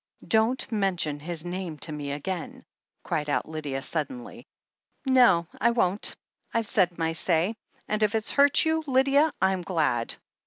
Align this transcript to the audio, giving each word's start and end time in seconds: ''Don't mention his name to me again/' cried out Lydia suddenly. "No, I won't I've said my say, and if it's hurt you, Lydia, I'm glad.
''Don't 0.25 0.71
mention 0.71 1.19
his 1.19 1.45
name 1.45 1.77
to 1.77 1.91
me 1.91 2.09
again/' 2.11 2.65
cried 3.03 3.29
out 3.29 3.47
Lydia 3.47 3.83
suddenly. 3.83 4.47
"No, 5.07 5.45
I 5.61 5.69
won't 5.69 6.15
I've 6.51 6.65
said 6.65 6.97
my 6.97 7.11
say, 7.11 7.55
and 7.87 8.01
if 8.01 8.15
it's 8.15 8.31
hurt 8.31 8.65
you, 8.65 8.83
Lydia, 8.87 9.31
I'm 9.39 9.61
glad. 9.61 10.15